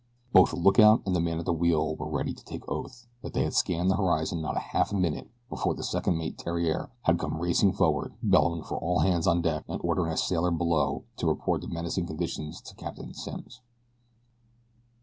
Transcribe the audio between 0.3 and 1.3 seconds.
Both the lookout and the